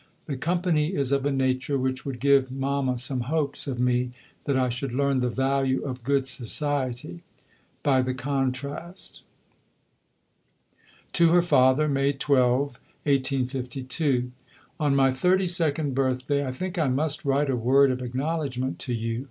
The 0.25 0.35
company 0.35 0.95
is 0.95 1.11
of 1.11 1.27
a 1.27 1.31
nature 1.31 1.77
which 1.77 2.07
would 2.07 2.19
give 2.19 2.49
Mama 2.51 2.97
some 2.97 3.19
hopes 3.29 3.67
of 3.67 3.79
me 3.79 4.09
that 4.45 4.57
I 4.57 4.67
should 4.67 4.91
learn 4.91 5.19
"the 5.19 5.29
value 5.29 5.83
of 5.83 6.03
good 6.03 6.25
society" 6.25 7.21
by 7.83 8.01
the 8.01 8.15
contrast.... 8.15 9.21
(To 11.13 11.29
her 11.33 11.43
Father.) 11.43 11.87
May 11.87 12.13
12. 12.13 12.79
On 13.19 14.95
my 14.95 15.11
32nd 15.11 15.93
birthday 15.93 16.47
I 16.47 16.51
think 16.51 16.79
I 16.79 16.87
must 16.87 17.23
write 17.23 17.51
a 17.51 17.55
word 17.55 17.91
of 17.91 18.01
acknowledgment 18.01 18.79
to 18.79 18.95
you. 18.95 19.19